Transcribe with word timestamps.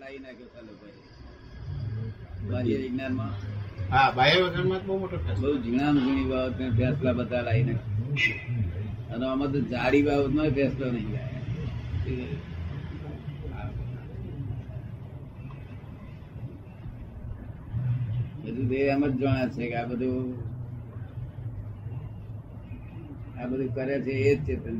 લાવી 0.00 0.20
નાખ્યો. 0.24 0.50
વિજ્ઞાનમાં 2.66 3.32
હા 3.90 4.08
બાહ્ય 4.16 4.38
વગરમાં 4.44 4.82
બહુ 4.86 4.94
મોટો 5.00 5.16
બહુ 5.40 5.50
ઝીણામાં 5.64 6.04
ઝીણી 6.04 6.28
બાબત 6.30 6.60
ફેસલા 6.78 7.14
બધા 7.18 7.42
લાવી 7.48 7.66
નાખ્યા 7.68 9.12
અને 9.12 9.24
આમાં 9.26 9.50
તો 9.52 9.58
જાડી 9.72 10.02
બાબતમાં 10.02 10.50
ફેસલો 10.58 10.86
નહીં. 10.90 11.10
બધું 18.42 18.66
તે 18.70 18.78
એમ 18.92 19.02
જ 19.08 19.12
જાણે 19.20 19.44
છે 19.54 19.64
કે 19.70 19.76
આ 19.80 19.88
બધું 19.90 20.26
આ 23.38 23.46
બધું 23.50 23.70
કરે 23.76 23.96
છે 24.06 24.14
એ 24.30 24.32
જ 24.36 24.38
ચેતન 24.46 24.76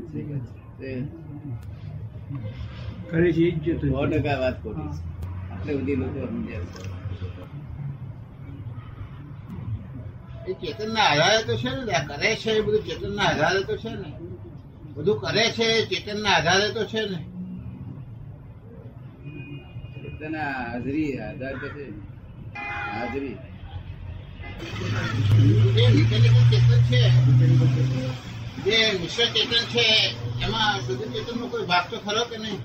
છે. 0.79 0.91
કરે 3.09 3.27
છે 3.35 3.41
ઈ 3.41 3.59
જ 3.63 3.65
સો 3.79 4.05
ટકા 4.07 4.37
વાત 4.41 4.55
ખોટી 4.61 4.89
છે. 4.93 4.99
આટલે 5.51 5.71
બધી 5.77 5.95
લોકો 5.95 6.19
સમજે 6.27 6.57
ચેતન 10.61 10.89
ના 10.93 11.03
ચેતનના 11.03 11.07
આધારે 11.09 11.39
તો 11.47 11.53
છે 11.55 11.69
ને 11.69 11.99
કરે 12.09 12.29
છે 12.35 12.51
એ 12.51 12.61
બધું 12.61 12.83
ચેતનના 12.87 13.27
આધારે 13.27 13.61
તો 13.65 13.75
છે 13.77 13.91
ને. 13.91 14.09
બધું 14.95 15.19
કરે 15.19 15.43
છે 15.51 15.65
એ 15.77 15.85
ચેતનના 15.87 16.35
આધારે 16.37 16.67
તો 16.73 16.83
છે 16.85 17.01
ને. 17.05 17.19
ચેતના 20.03 20.51
હાજરી 20.69 21.11
આધાર 21.19 21.55
તો 21.61 21.67
છે. 21.67 21.85
હાજરી. 22.93 23.37
ચેતન 26.49 26.81
છે 26.89 27.01
જે 28.65 28.77
મિશ્ર 28.99 29.27
ચેતન 29.33 29.65
છે 29.67 29.85
એમાં 30.39 30.81
શુદ્ધ 30.85 31.05
ચેતનનો 31.13 31.45
કોઈ 31.47 31.65
ભાગ 31.65 31.85
તો 31.89 31.97
ખરો 31.99 32.23
કે 32.25 32.37
નહીં? 32.37 32.61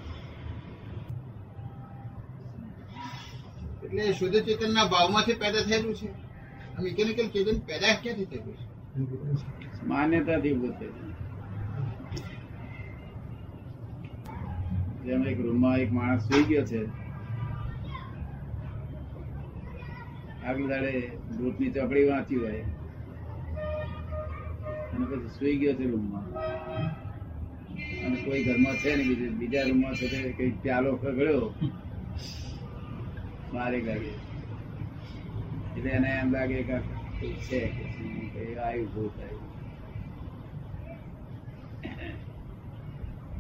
એટલે 3.88 4.12
શુદ્ધ 4.12 4.38
ચેતનના 4.46 4.84
ભાવમાંથી 4.84 5.34
પેદા 5.42 5.62
થયેલું 5.68 5.94
છે. 5.94 6.08
મિકેનિકલ 6.82 7.28
ચેતન 7.34 7.58
પેદા 7.68 7.94
ક્યાંથી 8.02 8.24
થયેલું 8.24 8.56
છે? 8.56 8.64
માન્યતાથી 9.86 10.52
ઉભું 10.52 10.72
જેમ 15.04 15.22
એક 15.30 15.38
રૂમમાં 15.40 15.78
એક 15.78 15.90
માણસ 15.92 16.22
સુઈ 16.28 16.44
ગયો 16.44 16.64
છે. 16.64 16.80
આગળ 20.46 20.68
દાડે 20.68 20.92
ભૂતની 21.38 21.70
ચોપડી 21.70 22.06
વાંચી 22.10 22.40
હોય. 22.44 22.62
અને 24.92 25.04
પછી 25.06 25.34
સુઈ 25.38 25.56
ગયો 25.56 25.74
છે 25.74 25.84
રૂમમાં 25.90 26.26
અને 28.04 28.16
કોઈ 28.24 28.44
ઘરમાં 28.44 28.76
છે 28.76 28.90
ને 28.96 29.02
બીજા 29.08 29.36
બીજા 29.40 29.64
રૂમમાં 29.68 29.94
છે 29.94 30.06
કઈ 30.38 30.50
પ્યાલો 30.62 30.90
ખગડ્યો. 30.96 31.46
મારે 33.52 33.78
લાગે 33.80 34.12
એટલે 35.76 35.90
એને 35.90 36.08
એમ 36.08 36.32
લાગે 36.32 36.62
કે 36.62 36.76
છે 37.48 37.60
આવ્યું 38.58 38.88
ભૂત 38.94 39.20
આવ્યું 39.20 39.48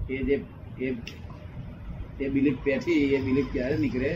એ 0.08 0.24
જે 0.24 0.36
એ 0.78 0.96
એ 2.18 2.28
બિલીફ 2.28 2.60
પેઠી 2.64 3.14
એ 3.14 3.22
બિલીફ 3.22 3.50
ક્યારે 3.52 3.76
નીકળે? 3.78 4.12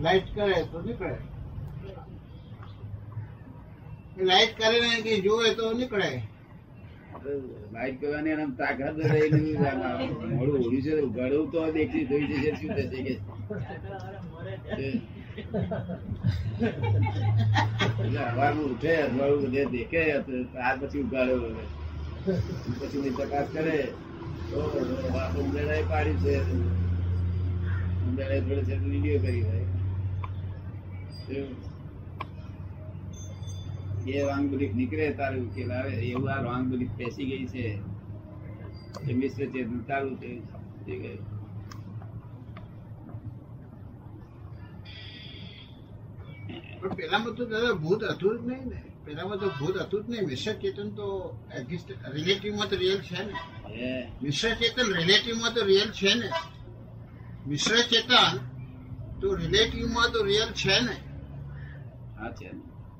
લાઈટ 0.00 0.30
કરે 0.34 0.60
તો 0.72 0.82
નીકળે. 0.82 1.18
લાઈટ 4.22 4.56
કરે 4.56 4.80
ને 4.80 5.02
કે 5.02 5.20
જોવે 5.20 5.54
તો 5.54 5.72
નીકળે. 5.72 6.10
લાઈટ 7.74 7.96
કરવાની 8.00 8.32
એને 8.34 8.44
તાકાત. 8.58 8.94
મોડું 10.36 10.56
ઓળ્યું 10.56 10.82
છે 10.84 10.92
ઉઘાડવું 11.06 11.46
તો 11.52 11.60
દેખી 11.72 12.06
જોઈ 12.08 12.26
જશે, 12.30 12.50
શું 12.58 12.70
થશે 12.76 12.98
કે? 13.06 13.14
ત્યાર 20.52 20.76
પછી 20.80 21.02
ઉઘાડો 21.04 21.34
પછી 22.78 23.10
તપાસ 23.18 23.48
કરે. 23.54 23.76
તો 24.50 24.58
ઉંદરડાએ 25.40 25.82
છે. 26.22 26.34
ઉંદરડાએ 28.06 28.40
થોડે 28.46 28.62
છે 28.68 28.74
વીડિયો 28.82 29.20
કરી 29.24 29.42
હોય. 29.48 29.66
એ 34.06 34.22
રોંગ 34.22 34.46
બિલીફ 34.50 34.74
નીકળે 34.74 35.06
તારે 35.16 35.36
ઉકેલ 35.40 35.70
આવે 35.72 35.92
એવું 36.06 36.28
આ 36.28 36.42
રોંગ 36.42 36.64
બિલીફ 36.70 36.94
બેસી 36.96 37.26
ગઈ 37.26 37.46
છે 37.48 37.64
એ 39.02 39.12
મિશ્ર 39.14 39.46
ચેતન 39.52 39.80
તારું 39.88 40.14
છે 40.18 40.30
થઈ 40.84 40.98
ગયું. 40.98 41.22
પણ 46.80 46.96
પેલામાં 46.96 47.34
તો 47.34 47.44
દાદા 47.46 47.74
ભૂત 47.76 48.02
હતું 48.06 48.36
જ 48.38 48.46
નહીં 48.48 48.68
ને 48.70 48.80
પેલામાં 49.04 49.38
તો 49.40 49.48
ભૂત 49.50 49.76
હતું 49.78 50.02
જ 50.02 50.10
નહીં 50.10 50.26
મિશ્ર 50.26 50.54
ચેતન 50.56 50.88
તો 50.92 51.06
રિલેટિવમાં 52.14 52.68
તો 52.68 52.76
રિયલ 52.76 53.00
છે 53.02 53.20
ને 53.20 53.34
હે 53.70 53.90
મિશ્ર 54.22 54.52
ચેતન 54.58 54.88
રિલેટિવમાં 54.92 55.54
તો 55.54 55.64
રિયલ 55.64 55.90
છે 55.92 56.14
ને 56.14 56.28
મિશ્ર 57.46 57.80
ચેતન 57.86 58.38
તો 59.20 59.26
રિલેટિવમાં 59.34 60.12
તો 60.12 60.20
રિયલ 60.22 60.50
છે 60.54 60.76
ને 60.80 60.96
હા 62.16 62.32
છે 62.32 62.48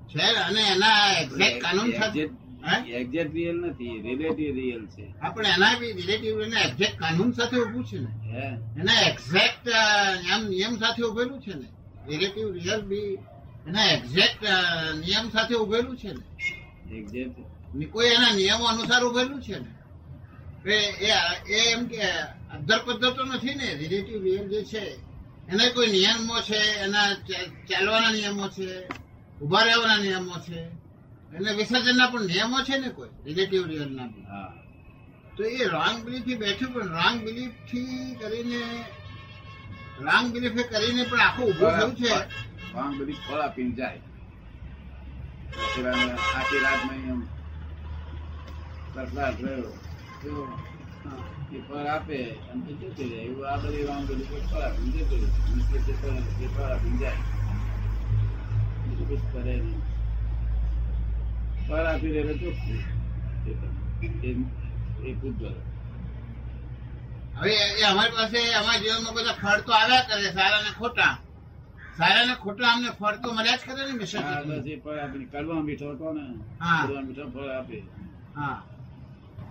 છે 0.09 0.23
અને 0.23 0.61
એના 0.61 1.13
એક્ઝેક્ટ 1.13 1.63
કાનૂન 1.63 1.93
સાથે 1.93 2.21
હે? 2.21 2.91
એક્ઝેક્ટ 2.91 3.35
રિયલ 3.35 3.57
નથી 3.57 4.01
રિલેટિવ 4.03 4.55
રિયલ 4.55 4.87
છે. 4.87 5.15
આપણે 5.23 5.49
એના 5.49 5.79
બી 5.79 5.93
રિલેટિવ 5.93 6.41
એના 6.41 6.61
એક્ઝેક્ટ 6.61 6.99
કાનૂન 6.99 7.33
સાથે 7.33 7.57
ઉભું 7.57 7.85
છે 7.85 7.99
ને? 7.99 8.39
એના 8.81 9.01
એક્ઝેક્ટ 9.01 9.69
આમ 10.33 10.49
નિયમ 10.49 10.77
સાથે 10.77 11.03
ઉભેલું 11.03 11.41
છે 11.41 11.55
ને? 11.55 11.67
રિલેટિવ 12.09 12.53
રિયલ 12.53 12.83
બી 12.83 12.97
એના 13.67 13.85
એક્ઝેક્ટ 13.87 14.43
નિયમ 14.95 15.31
સાથે 15.31 15.55
ઉભેલું 15.55 15.97
છે 15.97 16.09
ને? 16.09 16.23
એક્ઝેક્ટની 16.97 17.85
કોઈ 17.85 18.07
એના 18.07 18.31
નિયમો 18.31 18.65
અનુસાર 18.65 19.05
ઉભેલું 19.05 19.43
છે 19.43 19.59
ને? 19.59 19.75
એ- 20.73 21.13
એ 21.49 21.71
એમ 21.71 21.87
કે 21.87 22.03
અધર 22.55 22.79
પદ્ધતો 22.79 23.25
નથી 23.25 23.55
ને? 23.55 23.75
રિલેટિવ 23.75 24.23
રિયલ 24.23 24.49
જે 24.49 24.65
છે 24.65 24.95
એના 25.49 25.69
કોઈ 25.75 25.87
નિયમો 25.87 26.41
છે 26.41 26.57
એના 26.57 27.13
ચાલવાના 27.71 28.11
નિયમો 28.11 28.49
છે? 28.49 29.04
ઊભા 29.45 29.65
રહેવાના 29.67 30.01
નિયમો 30.05 30.37
છે. 30.47 30.59
એટલે 31.37 31.51
વિસર્જનના 31.59 32.11
પણ 32.13 32.27
નિયમો 32.31 32.59
છે 32.67 32.75
ને 32.79 32.89
કોઈ? 32.97 33.13
રિલેટિવ 33.27 33.63
રિયલના 33.71 34.09
તો 35.37 35.43
એ 35.45 35.65
રોંગ 35.75 35.99
બિલીફથી 36.05 36.41
બેઠું 36.43 36.71
પણ 36.75 36.91
રોંગ 36.99 37.17
બિલીફથી 37.25 38.17
કરીને 38.21 38.61
રોંગ 40.07 40.27
બિલીફ 40.33 40.59
કરીને 40.73 41.03
પણ 41.11 41.23
આખું 41.27 41.47
ઉભું 41.51 41.73
થયું 41.77 41.93
છે. 41.99 42.13
રોંગ 42.75 42.93
બધી 42.99 43.21
ફળ 43.25 43.43
આપીને 43.47 43.75
જાય. 43.79 44.01
આખી 46.39 46.61
રાતમાં 46.65 47.01
એમ 47.11 47.21
સસલાટ 48.93 49.39
રહ્યો. 49.45 49.73
તો 50.23 50.33
એ 51.53 51.59
ફળ 51.67 51.87
આપે 51.95 52.19
પછી 52.49 52.77
જતું 52.81 53.07
રહે 53.11 53.19
એવું 53.27 53.45
આ 53.51 53.59
બધી 53.63 53.87
રોંગ 53.89 54.05
બધી 54.09 54.43
ફળ 54.49 54.65
આપીને 54.67 55.01
જતું 55.03 55.19
રહે. 55.23 56.49
ફળ 56.55 56.71
આપીને 56.73 56.99
જાય. 57.03 57.34
બીજું 59.15 59.33
કરે 59.33 59.55
નહીં. 59.57 59.83
પર 61.69 61.87
આપી 61.87 62.13
રહેલો 62.13 62.33
એ 64.23 64.31
એ 65.05 65.15
પૂતગલ 65.15 65.55
હવે 67.37 67.53
એ- 67.53 67.85
અમારી 67.85 68.17
પાસે 68.17 68.41
અમારા 68.55 68.81
જીવનમાં 68.81 69.15
બધા 69.15 69.33
ફળ 69.33 69.61
તો 69.61 69.73
આવ્યા 69.73 70.07
કરે 70.09 70.33
સારા 70.33 70.63
ને 70.63 70.71
ખોટા. 70.71 71.13
સારા 71.99 72.25
ને 72.25 72.35
ખોટા 72.35 72.73
અમને 72.73 72.91
ફળ 72.91 73.17
તો 73.17 73.29
મળ્યા 73.33 73.57
જ 73.57 73.63
કરે 73.67 73.83
ને 73.83 74.73
એ 74.73 74.81
ફળ 74.81 74.99
આપીને 74.99 75.25
કડવા 75.25 75.63
મીઠો 75.63 75.91
હતો 75.91 76.13
ને. 76.13 76.25
કડવા 76.83 77.03
મીઠો 77.03 77.25
ફળ 77.31 77.49
આપે. 77.49 77.79
હા. 78.37 78.57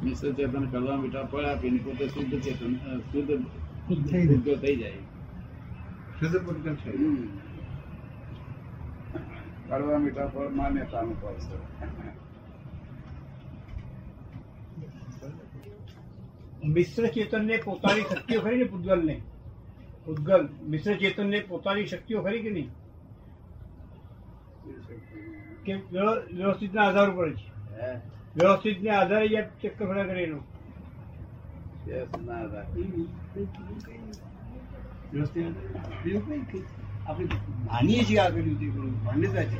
મિશ્ર 0.03 0.31
ચેતન 0.31 0.65
કડવા 0.65 0.97
મીઠા 0.97 1.23
ફળ 1.23 1.45
આપીને 1.45 1.79
પોતે 1.79 2.07
શુદ્ધ 2.07 2.41
ચેતન 2.41 2.71
શુદ્ધ 3.11 3.31
થઈ 4.07 4.27
જાય. 4.27 4.35
શુદ્ધ 4.35 4.61
થઈ 4.61 4.75
જાય 4.75 5.01
શુદ્ધ 6.19 6.37
પૂતગલ 6.45 6.75
છે 6.75 6.89
હમ. 6.89 7.27
કડવા 9.73 9.97
મીઠા 9.97 10.27
ફળ 10.27 10.49
માન્યતાનું 10.49 11.21
ફળ 11.21 11.33
છે. 11.33 11.83
મિશ્ર 16.67 17.07
ચેતનને 17.07 17.57
પોતાની 17.57 18.01
શક્તિઓ 18.01 18.41
ખરી 18.41 18.57
ને 18.57 18.63
પૂતગલને 18.63 19.21
પૂતગલ 20.05 20.49
મિશ્ર 20.67 20.95
ચેતનને 20.95 21.39
પોતાની 21.39 21.85
શક્તિઓ 21.85 22.21
ખરી 22.21 22.41
કે 22.41 22.49
નહીં? 22.49 22.69
કે 25.65 25.73
વ્યવ- 25.73 26.33
વ્યવસ્થિતના 26.33 26.87
આધાર 26.87 27.09
ઉપર 27.09 27.33
છે 27.33 27.81
હે? 27.81 27.99
વ્યવસ્થિતના 28.35 28.99
આધારે 28.99 29.27
જ 29.27 29.47
ચક્કર 29.61 29.85
કરી 29.85 30.25
લો 30.25 30.33
એનો. 30.33 30.43
Yes, 31.87 32.25
ના 32.25 32.41
રાખે. 32.41 32.81
આપણે 37.07 37.25
માનીએ 37.65 38.03
છીએ 38.03 38.17
આગળ 38.17 38.41
માન્યતા 39.03 39.43
છે. 39.43 39.59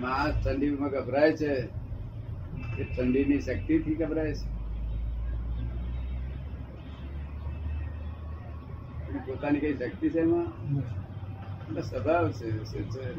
માણસ 0.00 0.34
ઠંડીમાં 0.44 0.90
ગભરાય 0.90 1.32
છે. 1.32 1.52
એ 2.78 2.84
ઠંડીની 2.96 3.40
શક્તિથી 3.40 3.94
ગભરાય 3.94 4.34
છે. 4.34 4.60
પોતાની 9.26 9.60
કઈ 9.60 9.74
શક્તિ 9.74 10.10
છે 10.10 10.18
એમાં? 10.18 10.46
સ્વભાવ 11.80 12.32
છે 12.32 12.50
છે? 12.64 13.14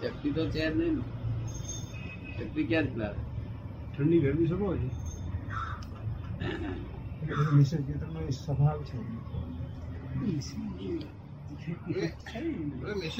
શક્તિ 0.00 0.30
તો 0.30 0.50
છે 0.50 0.70
જ 0.70 0.76
નહીં 0.76 0.94
ને. 0.94 1.02
શક્તિ 2.38 2.64
ક્યાંથી 2.64 2.96
લાવે? 2.96 3.16
ઠંડી 3.96 4.20
ગરમી 4.20 4.46
શકો 4.46 4.76
છે? 4.76 4.88
સ્વભાવ 8.30 8.82
છે. 8.82 9.26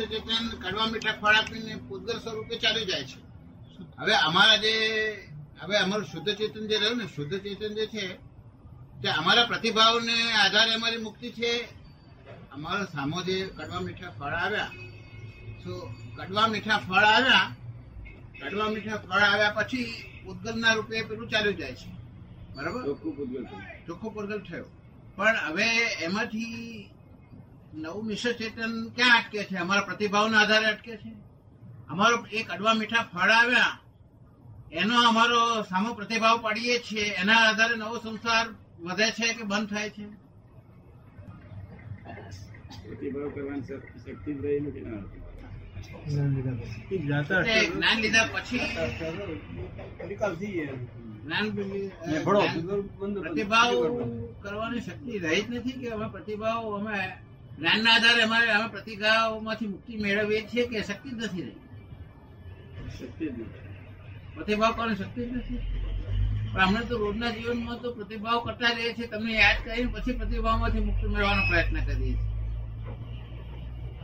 ચેતન 0.08 0.44
કડવા 0.62 0.86
મીઠા 0.86 1.18
ફળ 1.20 1.34
આપીને 1.34 1.72
પૂતગલ 1.88 2.18
સ્વરૂપે 2.18 2.54
ચાલી 2.58 2.84
જાય 2.84 3.04
છે. 3.04 3.18
હવે 3.98 4.14
અમારા 4.14 4.56
જે 4.56 4.74
હવે 5.60 5.76
અમારું 5.78 6.06
શુદ્ધ 6.06 6.30
ચેતન 6.34 6.64
જે 6.68 6.76
રહ્યું 6.78 6.98
ને 6.98 7.06
શુદ્ધ 7.06 7.34
ચેતન 7.42 7.72
જે 7.74 7.86
છે 7.86 8.04
તે 9.02 9.08
અમારા 9.08 9.46
પ્રતિભાવને 9.46 10.16
આધારે 10.32 10.72
અમારી 10.74 10.96
મુક્તિ 10.98 11.28
છે. 11.30 11.52
અમારો 12.52 12.84
સામો 12.84 13.18
જે 13.22 13.36
કડવા 13.48 13.80
મીઠા 13.80 14.10
ફળ 14.10 14.34
આવ્યા 14.34 14.72
તો 15.64 15.72
કડવા 16.16 16.48
મીઠા 16.48 16.78
ફળ 16.78 17.06
આવ્યા 17.06 17.46
કડવા 18.40 18.70
મીઠા 18.70 18.98
ફળ 18.98 19.22
આવ્યા 19.22 19.56
પછી 19.56 19.88
પૂતગલના 20.24 20.74
રૂપે 20.74 20.96
પેલું 21.02 21.28
ચાલ્યું 21.28 21.56
જાય 21.56 21.74
છે. 21.74 21.88
બરાબર? 22.56 22.82
ચોખ્ખું 22.84 23.12
પૂતગલ. 23.16 23.44
ચોખ્ખો 23.86 24.08
પ્રગટ 24.10 24.44
થયો. 24.48 24.68
પણ 25.16 25.36
હવે 25.44 25.68
એમાંથી 26.04 26.90
નવું 27.74 28.04
મિશ્ર 28.06 28.34
ચેતન 28.34 28.74
ક્યાં 28.92 29.18
અટકે 29.18 29.44
છે 29.44 29.56
અમારા 29.58 29.86
પ્રતિભાવના 29.86 30.40
આધારે 30.40 30.68
અટકે 30.68 30.92
છે 30.96 31.12
અમારો 31.88 32.16
એક 32.32 32.46
અડવા 32.50 32.74
મીઠા 32.74 33.04
ફળ 33.06 33.32
આવ્યા 33.32 33.74
એનો 34.72 34.94
અમારો 35.02 35.40
સામો 35.64 35.90
પ્રતિભાવ 35.94 36.36
પાડીએ 36.42 36.76
છીએ 36.80 37.06
એના 37.14 37.42
આધારે 37.42 37.76
નવો 37.76 37.96
સંસાર 37.98 38.46
વધે 38.80 39.08
છે 39.12 39.26
કે 39.34 39.44
બંધ 39.44 39.68
થાય 39.68 39.90
છે 39.90 40.04
પ્રતિભાવ 42.82 43.28
કરવાની 43.34 43.66
શક્તિ 44.02 44.30
રહી 44.34 44.60
નથી 44.60 44.84
ને 44.84 44.98
એ 46.90 46.96
જાતા 47.04 47.40
એટલે 47.40 47.62
જ્ઞાન 47.68 47.98
લીધા 48.00 48.26
પછી 48.30 48.64
પ્રતિભાવ 53.22 53.72
કરવાની 54.42 54.80
શક્તિ 54.80 55.18
રહી 55.18 55.42
જ 55.42 55.48
નથી 55.48 55.72
કે 55.72 55.86
અમે 55.90 56.06
પ્રતિભાવ 56.08 56.74
અમે 56.74 56.96
જ્ઞાનના 57.58 57.94
આધારે 57.94 58.22
અમારે 58.22 58.50
અમે 58.50 58.68
પ્રતિભાવમાંથી 58.68 59.66
મુક્તિ 59.66 59.96
મેળવીએ 59.96 60.40
છીએ 60.46 60.64
કે 60.66 60.82
શક્તિ 60.82 61.08
જ 61.10 61.12
નથી 61.14 61.42
રહી? 61.42 61.58
શક્તિ 62.98 63.24
પ્રતિભાવ 64.34 64.72
કરવાની 64.72 64.94
શક્તિ 64.94 65.20
જ 65.20 65.32
નથી? 65.32 65.60
પણ 66.52 66.60
અમને 66.60 66.80
તો 66.80 66.94
રોજના 66.98 67.30
જીવનમાં 67.30 67.78
તો 67.80 67.88
પ્રતિભાવ 67.92 68.38
કરતા 68.44 68.72
રહીએ 68.74 68.92
છીએ. 68.94 69.08
તમને 69.08 69.32
યાદ 69.32 69.58
કરીને 69.64 69.92
પછી 69.92 70.12
પ્રતિભાવમાંથી 70.12 70.80
મુક્તિ 70.80 71.06
મેળવવાનો 71.06 71.42
પ્રયત્ન 71.48 71.76
કરીએ 71.84 72.16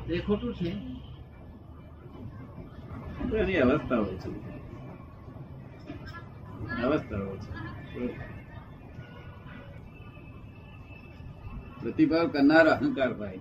છીએ. 0.07 0.17
એ 0.17 0.21
ખોટું 0.21 0.55
છે. 0.55 0.71
એની 3.39 3.57
અવસ્થા 3.57 3.97
હોય 3.97 4.17
છે. 4.17 4.52
છે. 7.37 8.33
પ્રતિભાવ 11.81 12.29
કરનાર 12.29 12.67
અહંકાર 12.67 13.13
ભાઈ. 13.13 13.39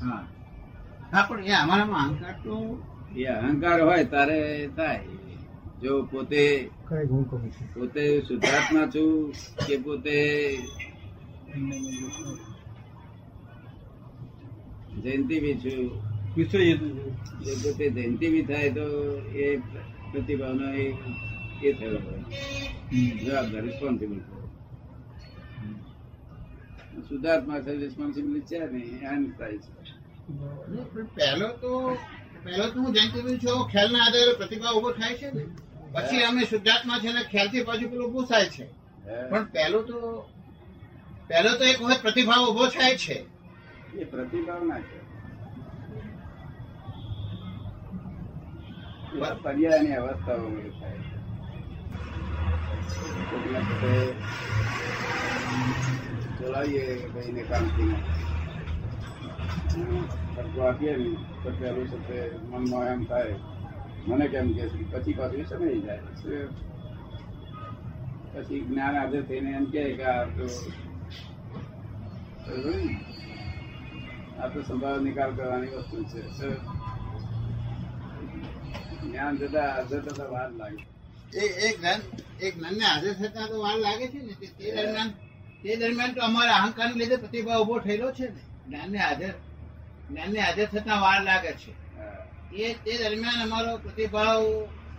હા. 0.00 0.26
હા 1.12 1.26
પણ 1.28 1.44
એ 1.44 1.52
અમારામાં 1.52 2.08
અહંકાર 2.08 2.34
તો 2.44 2.82
એ 3.16 3.24
અહંકાર 3.24 3.80
હોય 3.80 4.04
તારે 4.04 4.68
થાય. 4.76 5.00
જો 5.82 6.02
પોતે 6.02 6.70
પોતે 7.74 8.20
શુદ્ધાત્મા 8.20 8.86
છું 8.86 9.32
કે 9.66 9.76
પોતે 9.76 10.16
જયંતિ 15.02 15.40
બી 15.40 15.54
છું. 15.54 16.02
વિશ્વ 16.36 16.86
પોતે 17.62 17.90
જયંતિ 17.90 18.28
બી 18.30 18.42
થાય 18.42 18.70
તો 18.70 18.86
એ 19.18 19.56
પ્રતિભાવનો 20.12 20.72
એ 20.74 20.94
એ 21.68 21.70
થયો 21.78 21.98
જવાબદાર 23.24 23.62
રિસ્પોન્સિબિલિટી 23.68 24.42
સુધાર્થમાં 27.08 27.60
છે 27.64 27.72
રિસ્પોન્સિબિલિટી 27.84 28.58
છે 28.58 28.66
ને 28.72 28.80
એમ 29.12 29.22
થાય 29.38 29.58
છે. 29.58 29.70
પણ 30.92 31.06
પહેલો 31.16 31.48
તો 31.62 31.70
પહેલો 32.44 32.64
તો 32.72 32.76
હું 32.82 32.90
જયંતિભાઈ 32.94 33.40
છું 33.42 33.50
એવો 33.50 33.62
ખ્યાલના 33.72 34.02
આધારે 34.06 34.32
પ્રતિભાવ 34.40 34.74
ઊભો 34.76 34.90
થાય 34.92 35.14
છે 35.20 35.28
ને. 35.34 35.42
પછી 35.94 36.22
અમે 36.28 36.42
શુદ્ધાત્મા 36.46 36.98
છે 37.02 37.10
ને 37.12 37.22
ખ્યાલથી 37.30 37.66
પાછું 37.68 37.88
પેલું 37.90 38.26
થાય 38.26 38.48
છે. 38.54 38.64
પણ 39.30 39.44
પહેલો 39.54 39.78
તો 39.82 39.98
પહેલો 41.28 41.50
તો 41.58 41.64
એક 41.64 41.78
વખત 41.82 42.00
પ્રતિભાવ 42.02 42.42
ઊભો 42.48 42.64
થાય 42.76 42.96
છે. 42.96 43.16
એ 44.00 44.04
પ્રતિભાવ 44.04 44.62
ના 44.64 44.80
છે 44.80 44.98
પર્યાયની 49.42 49.96
અવસ્થાઓ 49.96 50.46
થાય 50.80 51.00
સાથે 51.02 51.13
મને 64.06 64.28
કેમ 64.28 64.52
કે 64.52 64.66
પછી 64.66 65.12
પાછું 65.12 65.44
સમય 65.44 65.98
પછી 68.32 68.60
જ્ઞાન 68.60 68.96
આજે 68.96 69.22
થઈને 69.22 69.50
એમ 69.50 69.64
કે 69.64 70.04
આ 70.04 70.24
તો 70.24 70.46
આ 74.42 74.48
સંભાવ 74.48 75.02
નિકાલ 75.02 75.30
કરવાની 75.30 75.66
વસ્તુ 75.66 76.02
છે? 76.02 76.48
જ્ઞાન 79.02 79.36
જતા 79.36 79.60
આજે 79.60 80.00
થતા 80.00 80.24
વાર 80.24 80.50
લાગે 80.50 80.93
એ 81.34 81.44
એ 81.66 81.76
જ્ઞાન 81.76 82.00
એ 82.40 82.50
જ્ઞાનને 82.50 82.84
હાજર 82.84 83.12
થતા 83.12 83.46
તો 83.46 83.62
વાર 83.62 83.78
લાગે 83.78 84.08
છે 84.08 84.18
ને 84.18 84.32
તે 84.32 84.46
તે 84.46 84.76
દરમિયાન 84.76 85.10
તે 85.62 85.76
દરમિયાન 85.76 86.12
તો 86.12 86.20
અમારા 86.20 86.52
અહંકારને 86.52 86.94
લીધે 86.94 87.16
પ્રતિભાવ 87.16 87.62
ઊભો 87.62 87.78
થયેલો 87.78 88.12
છે 88.12 88.26
ને. 88.28 88.40
જ્ઞાનને 88.68 88.98
હાજર 88.98 89.32
જ્ઞાનને 90.10 90.40
હાજર 90.40 90.66
થતા 90.66 91.00
વાર 91.00 91.22
લાગે 91.22 91.52
છે. 91.52 91.72
એ, 92.56 92.74
તે 92.74 92.92
દરમિયાન 92.98 93.42
અમારો 93.42 93.76
પ્રતિભાવ 93.76 94.42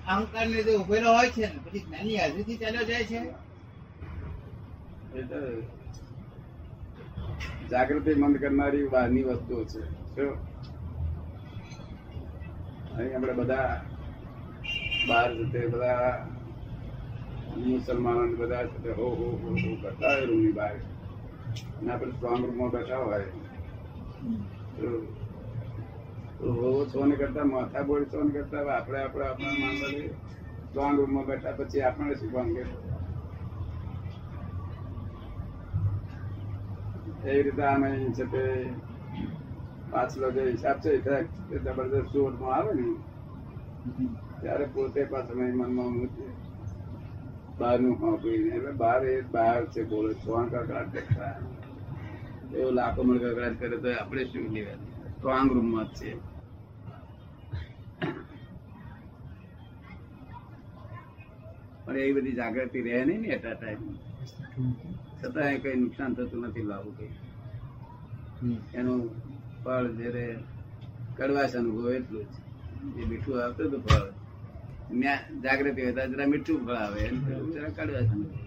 અહંકારને 0.07 0.53
લીધે 0.53 0.75
ઉભેલો 0.75 1.13
હોય 1.13 1.29
છે 1.29 1.41
ને, 1.41 1.59
પછી 1.69 1.79
જ્ઞાનની 1.79 2.17
હાજરીથી 2.17 2.57
ચાલ્યો 2.57 2.83
જાય 2.83 3.03
છે. 3.03 3.19
જાગૃતિ 7.69 8.13
મંદ 8.13 8.37
કરનારી 8.37 8.87
બહારની 8.87 9.23
વસ્તુઓ 9.23 9.63
છે. 9.63 9.81
અહીં 12.95 13.15
આપણે 13.15 13.33
બધા 13.33 13.81
બહાર 15.07 15.33
જતે, 15.35 15.67
બધા 15.67 16.27
મુસલમાનો 17.55 18.23
બધા 18.39 18.65
તે 18.83 18.89
હો 18.91 19.05
હો 19.11 19.27
હો 19.41 19.49
હો 19.55 19.71
કરતા 19.81 20.11
હોય 20.11 20.25
રૂમની 20.25 20.53
બહાર 20.53 20.75
અને 21.77 21.91
આપણે 21.91 22.13
સ્ટ્રોંગ 22.13 22.41
રૂમમાં 22.45 22.71
બેઠા 22.71 23.03
હોય. 23.03 23.27
તો 24.77 24.87
તો 26.39 26.45
હો 26.51 26.71
હો 26.71 26.85
છો 26.85 27.05
ને 27.05 27.15
કરતા, 27.15 27.45
માથા 27.45 27.83
બોલ 27.83 28.03
છો 28.05 28.23
ને 28.23 28.31
કરતા 28.31 28.61
હવે 28.61 28.71
આપણે 28.71 28.99
આપણે, 28.99 29.25
આપણા 29.25 29.59
માનવા 29.59 29.91
સ્ટ્રોંગ 30.65 30.97
રૂમમાં 30.97 31.25
બેઠા 31.25 31.57
પછી 31.59 31.81
આપણે 31.81 32.15
શીખવાનું 32.15 32.55
કે? 32.55 32.63
એવી 37.25 37.43
રીતે 37.43 37.63
આને 37.63 37.89
છે 38.17 38.25
તે 38.33 38.43
પાછલો 39.91 40.27
જે 40.31 40.43
હિસાબ 40.51 40.77
છે 40.81 40.91
જબરદસ્ત 41.63 42.13
જોડમાં 42.13 42.53
આવે 42.57 42.71
ને, 42.73 42.87
ત્યારે 44.41 44.65
પોતે 44.73 45.01
પાછળ 45.05 45.39
મનમાં 45.53 45.93
મૂકે. 45.93 46.25
બહારનું 47.59 47.95
હોંપીને 47.99 48.49
એટલે 48.57 48.71
બહાર 48.81 49.01
એ 49.05 49.15
બહાર 49.33 49.61
છે, 49.73 49.81
બોલે 49.85 50.11
શ્વાન 50.21 50.47
કકડાટ 50.49 50.89
કરતા 50.95 51.35
એવો 52.53 52.69
લાખો 52.77 53.01
મણ 53.03 53.19
કકડાટ 53.23 53.55
કરે 53.59 53.77
તો 53.83 53.89
આપણે 53.93 54.23
શું 54.31 54.45
લેવા 54.55 54.77
સ્ટ્રોંગ 55.11 55.49
રૂમમાં 55.55 55.89
જ 55.89 55.97
છે. 55.97 56.11
પણ 61.85 61.97
એવી 61.97 62.15
બધી 62.15 62.37
જાગૃતિ 62.37 62.79
રહે 62.85 62.99
નહીં 63.05 63.21
ને 63.21 63.29
એટ 63.35 63.45
ટાઈમ 63.47 63.81
છતાં 65.19 65.55
કઈ 65.63 65.75
નુકસાન 65.75 66.11
થતું 66.15 66.45
નથી 66.47 66.67
લાવું 66.69 66.95
કઈ. 66.97 67.11
એનું 68.73 69.01
ફળ 69.63 69.87
જયારે 69.97 70.25
કડવાશ 71.17 71.55
અનુભવ 71.59 71.87
એટલું 71.93 72.25
જ. 72.25 72.33
જે 72.95 73.01
મીઠું 73.09 73.37
આવતું 73.41 73.67
હતું 73.67 73.83
ફળ. 73.85 74.07
જાગૃતિ 75.43 75.81
હોય 75.81 75.93
તો 75.93 76.07
જરા 76.07 76.27
મીઠું 76.27 76.65
ફળ 76.65 76.75
આવે 76.75 76.99
એમ 76.99 77.17
પેલું 77.25 77.51
જરા 77.51 77.69
કડવાશ 77.69 78.11
અનુભવ 78.11 78.45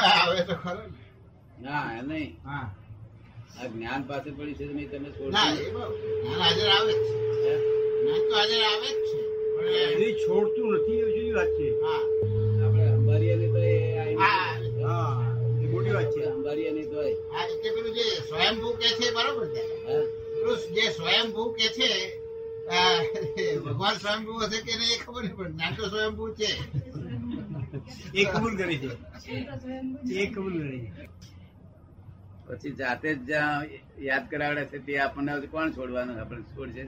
આવે 0.00 0.44
તો 0.46 0.54
ખરો 0.54 0.82
ને. 1.60 1.98
એ 1.98 2.02
નહીં. 2.02 2.36
હા. 2.44 2.66
આ 3.60 3.66
જ્ઞાન 3.66 4.02
પાસે 4.02 4.30
પડી 4.30 4.54
છે 4.54 4.64
તો 4.66 4.72
નહીં 4.72 4.90
તમે 4.90 5.08
ના 5.30 5.50
એ 5.54 5.70
બહુ 5.70 5.82
જ્ઞાન 6.22 6.40
હાજર 6.40 6.68
આવે 6.68 6.92
છે. 6.92 7.54
જ્ઞાન 8.00 8.22
તો 8.28 8.34
હાજર 8.36 8.62
આવે 8.62 8.88
જ 8.88 9.00
છે. 9.08 9.18
પણ 9.56 10.02
એ 10.02 10.12
છોડતું 10.26 10.68
નથી 10.74 11.00
એવી 11.00 11.32
વાત 11.32 11.50
છે? 11.58 11.68
હા. 11.82 12.02
આપણે 12.64 12.88
અંબારિયાની 12.88 13.49
જે 18.00 18.08
સ્વયંભૂ 18.28 18.72
કે 18.72 18.88
છે 18.98 19.06
બરોબર 19.12 19.46
છે? 19.54 19.62
જે 20.74 20.84
સ્વયંભૂ 20.92 21.50
કે 21.52 21.66
છે 21.76 21.88
ભગવાન 23.56 23.94
સ્વયંભૂ 23.94 24.38
હશે 24.38 24.58
કે 24.62 24.72
નહીં 24.76 24.92
એ 24.94 24.98
ખબર 25.04 25.22
નહીં 25.22 25.36
પણ 25.36 25.52
જ્ઞાન 25.52 25.74
તો 25.74 25.84
સ્વયંભૂ 25.88 26.30
છે. 26.34 26.50
એ 28.14 28.22
કબૂલ 28.24 28.54
કરે 28.56 28.76
છે. 28.78 28.90
એ 30.14 30.26
કબૂલ 30.26 30.54
કરે 30.58 30.78
છે. 30.86 31.04
પછી 32.46 32.72
જાતે 32.72 33.08
જ 33.14 33.18
જ્યાં 33.26 33.62
યાદ 33.98 34.24
કરાવડે 34.30 34.62
છે 34.64 34.78
તે 34.78 34.92
આપણને 34.98 35.32
કોણ 35.46 35.72
છોડવાનું 35.72 36.20
આપણે 36.20 36.42
છોડશે? 36.52 36.82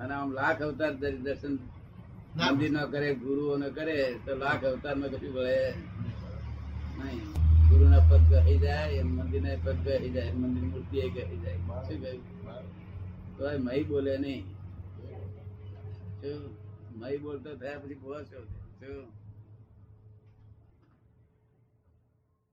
અને 0.00 0.12
આમ 0.14 0.30
લાખ 0.32 0.60
અવતાર 0.62 0.92
દર્શન 0.94 1.54
મંદિર 2.36 2.70
નો 2.70 2.82
કરે 2.86 3.08
ગુરુઓ 3.14 3.56
નો 3.56 3.68
કરે 3.70 3.96
તો 4.24 4.32
લાખ 4.34 4.62
અવતારમાં 4.64 5.10
કશું 5.10 5.32
ભળે 5.34 5.58
નહીં. 7.04 7.24
ગુરુના 7.68 7.98
પગ 7.98 8.22
ગહી 8.32 8.58
જાય, 8.58 8.92
એમ 8.92 9.16
મંદિર 9.16 9.42
ના 9.42 9.56
પગ 9.64 9.74
ગહી 9.74 10.10
જાય 10.10 10.32
મંદિર 10.32 10.64
મૂર્તિ 10.64 10.98
એ 10.98 11.10
ગહી 11.10 11.38
જાય. 11.38 11.56
શું 11.56 12.02
કહ્યું? 12.02 12.22
તો 13.36 13.44
મહી 13.58 13.84
બોલે 13.84 14.18
નહીં. 14.18 14.42
શું? 16.20 16.40
મહી 16.98 17.18
બોલતો 17.18 17.56
થયા 17.56 17.78
પછી 17.78 17.94
શું 17.94 18.24
શું? 18.80 19.23